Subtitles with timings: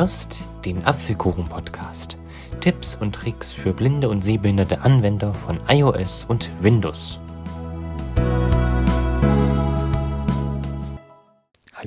[0.00, 2.16] hörst den Apfelkuchen-Podcast.
[2.60, 7.20] Tipps und Tricks für blinde und sehbehinderte Anwender von iOS und Windows.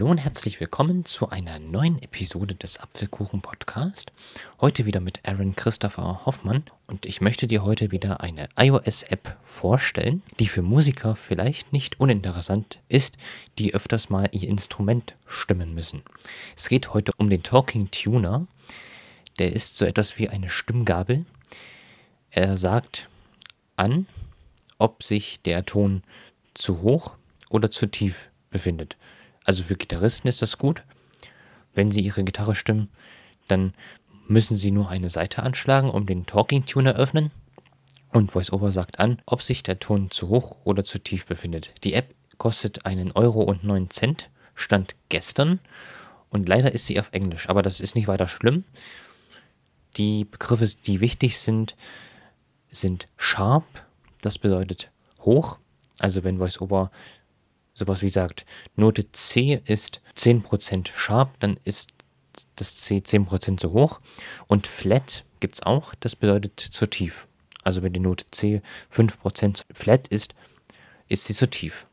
[0.00, 4.12] Hallo und herzlich willkommen zu einer neuen Episode des Apfelkuchen Podcast.
[4.58, 10.22] Heute wieder mit Aaron Christopher Hoffmann und ich möchte dir heute wieder eine iOS-App vorstellen,
[10.38, 13.18] die für Musiker vielleicht nicht uninteressant ist,
[13.58, 16.00] die öfters mal ihr Instrument stimmen müssen.
[16.56, 18.46] Es geht heute um den Talking Tuner.
[19.38, 21.26] Der ist so etwas wie eine Stimmgabel.
[22.30, 23.10] Er sagt
[23.76, 24.06] an,
[24.78, 26.02] ob sich der Ton
[26.54, 27.16] zu hoch
[27.50, 28.96] oder zu tief befindet.
[29.50, 30.84] Also für Gitarristen ist das gut.
[31.74, 32.88] Wenn sie ihre Gitarre stimmen,
[33.48, 33.74] dann
[34.28, 37.32] müssen sie nur eine Seite anschlagen, um den Talking Tuner öffnen.
[38.12, 41.74] Und VoiceOver sagt an, ob sich der Ton zu hoch oder zu tief befindet.
[41.82, 45.58] Die App kostet einen Euro und 9 Cent, stand gestern.
[46.28, 48.62] Und leider ist sie auf Englisch, aber das ist nicht weiter schlimm.
[49.96, 51.74] Die Begriffe, die wichtig sind,
[52.68, 53.64] sind sharp,
[54.22, 55.58] das bedeutet hoch.
[55.98, 56.92] Also wenn VoiceOver
[57.80, 61.90] sowas wie sagt, Note C ist 10% sharp, dann ist
[62.56, 64.00] das C 10% zu hoch.
[64.46, 67.26] Und flat gibt es auch, das bedeutet zu tief.
[67.64, 68.62] Also wenn die Note C
[68.94, 70.34] 5% flat ist,
[71.08, 71.86] ist sie zu tief.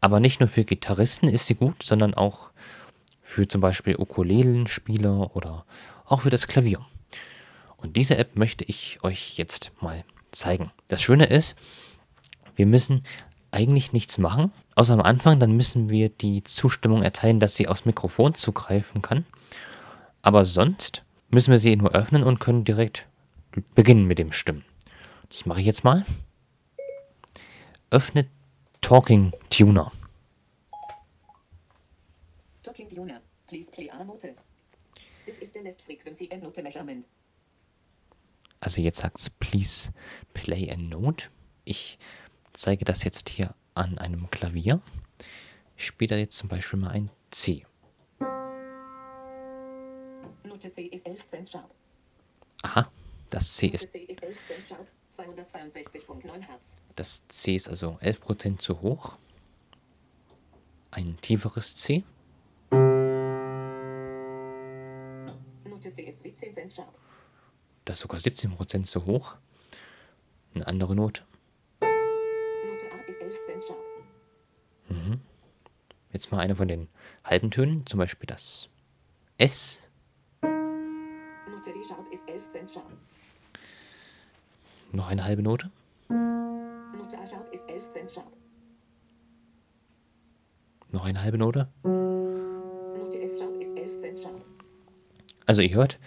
[0.00, 2.50] Aber nicht nur für Gitarristen ist sie gut, sondern auch
[3.22, 5.64] für zum Beispiel Ukulelenspieler oder
[6.04, 6.84] auch für das Klavier.
[7.76, 10.70] Und diese App möchte ich euch jetzt mal zeigen.
[10.88, 11.56] Das Schöne ist,
[12.56, 13.04] wir müssen
[13.50, 15.38] eigentlich nichts machen, außer am Anfang.
[15.40, 19.24] Dann müssen wir die Zustimmung erteilen, dass sie aufs Mikrofon zugreifen kann.
[20.22, 23.06] Aber sonst müssen wir sie nur öffnen und können direkt
[23.74, 24.64] beginnen mit dem Stimmen.
[25.28, 26.04] Das mache ich jetzt mal.
[27.90, 28.28] Öffne
[28.80, 29.92] Talking Tuner.
[32.62, 33.20] Talking Tuner.
[33.46, 34.34] Please play a note.
[35.26, 37.06] This is the last frequency and note measurement.
[38.60, 39.92] Also jetzt sagt es Please
[40.34, 41.26] play a note.
[41.64, 41.98] Ich
[42.52, 44.80] zeige das jetzt hier an einem Klavier.
[45.76, 47.64] Ich spiele da jetzt zum Beispiel mal ein C.
[50.44, 51.70] Note C ist 11 Cent sharp.
[52.62, 52.90] Aha,
[53.30, 53.90] das C ist.
[53.90, 56.76] C ist 11 Cent sharp, 262.9 Hertz.
[56.94, 59.16] Das C ist also 11% zu hoch.
[60.90, 62.04] Ein tieferes C.
[65.64, 66.94] Note C ist 17 Cent sharp.
[67.84, 69.36] Das ist sogar 17% zu hoch.
[70.54, 71.24] Eine andere Note
[73.12, 73.82] ist 11 Cent sharp.
[74.88, 75.20] Mhm.
[76.12, 76.88] Jetzt mal eine von den
[77.24, 78.68] halben Tönen, zum Beispiel das
[79.38, 79.82] S.
[80.42, 82.90] Note D sharp ist 11 Cent sharp.
[84.92, 85.70] Noch eine halbe Note.
[86.08, 88.32] Note A sharp ist 11 Cent sharp.
[90.90, 91.68] Noch eine halbe Note.
[91.82, 94.44] Note F sharp ist 11 Cent sharp.
[95.46, 95.98] Also ihr hört,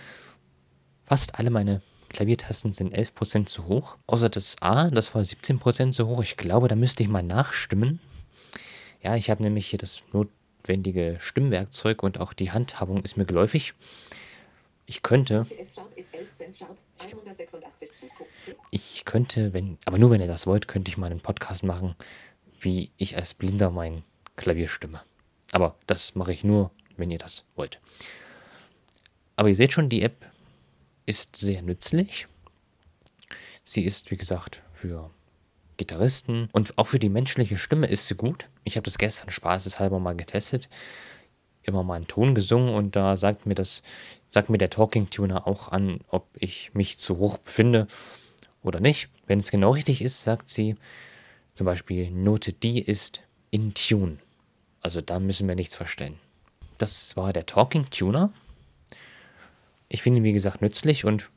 [1.05, 1.81] fast alle meine
[2.15, 3.97] Klaviertasten sind 11% zu hoch.
[4.07, 6.23] Außer das A, das war 17% zu hoch.
[6.23, 7.99] Ich glaube, da müsste ich mal nachstimmen.
[9.03, 13.73] Ja, ich habe nämlich hier das notwendige Stimmwerkzeug und auch die Handhabung ist mir geläufig.
[14.85, 15.45] Ich könnte.
[18.71, 21.95] Ich könnte, wenn, aber nur wenn ihr das wollt, könnte ich mal einen Podcast machen,
[22.61, 24.03] wie ich als Blinder mein
[24.37, 25.01] Klavier stimme.
[25.51, 27.81] Aber das mache ich nur, wenn ihr das wollt.
[29.35, 30.25] Aber ihr seht schon, die App
[31.05, 32.27] ist sehr nützlich.
[33.63, 35.09] Sie ist, wie gesagt, für
[35.77, 38.47] Gitarristen und auch für die menschliche Stimme ist sie gut.
[38.63, 40.69] Ich habe das gestern spaßeshalber mal getestet,
[41.63, 43.83] immer mal einen Ton gesungen und da sagt mir das,
[44.29, 47.87] sagt mir der Talking Tuner auch an, ob ich mich zu hoch befinde
[48.61, 49.09] oder nicht.
[49.27, 50.75] Wenn es genau richtig ist, sagt sie
[51.55, 54.17] zum Beispiel Note D ist in Tune.
[54.81, 56.19] Also da müssen wir nichts verstellen.
[56.77, 58.31] Das war der Talking Tuner.
[59.95, 61.29] Ich finde ihn, wie gesagt, nützlich und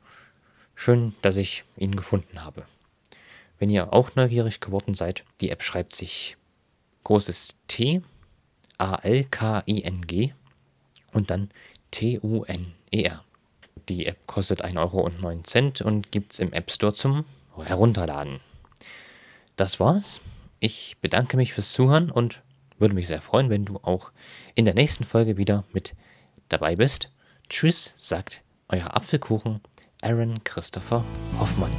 [0.75, 2.65] schön, dass ich ihn gefunden habe.
[3.57, 6.35] Wenn ihr auch neugierig geworden seid, die App schreibt sich
[7.05, 8.01] großes T,
[8.77, 10.33] A-L-K-I-N-G
[11.13, 11.51] und dann
[11.91, 13.23] T-U-N-E-R.
[13.87, 17.23] Die App kostet 1,09 Euro und gibt es im App Store zum
[17.55, 18.41] Herunterladen.
[19.55, 20.19] Das war's.
[20.59, 22.41] Ich bedanke mich fürs Zuhören und
[22.77, 24.11] würde mich sehr freuen, wenn du auch
[24.55, 25.95] in der nächsten Folge wieder mit
[26.49, 27.09] dabei bist.
[27.47, 29.61] Tschüss, sagt euer Apfelkuchen
[30.01, 31.03] Aaron Christopher
[31.39, 31.71] Hoffmann.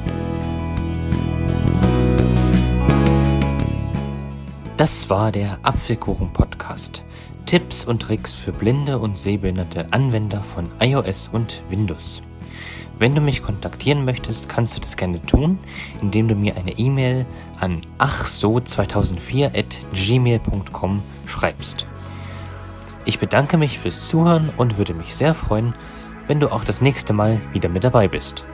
[4.76, 7.04] Das war der Apfelkuchen-Podcast.
[7.46, 12.22] Tipps und Tricks für blinde und sehbehinderte Anwender von iOS und Windows.
[12.98, 15.58] Wenn du mich kontaktieren möchtest, kannst du das gerne tun,
[16.02, 17.25] indem du mir eine E-Mail
[17.60, 21.87] an achso2004 at gmail.com schreibst.
[23.06, 25.72] Ich bedanke mich fürs Zuhören und würde mich sehr freuen,
[26.31, 28.47] wenn du auch das nächste Mal wieder mit dabei bist.